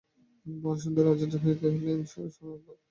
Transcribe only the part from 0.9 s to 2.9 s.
আশ্চর্য হইয়া কহিলেন, শোনো একবার!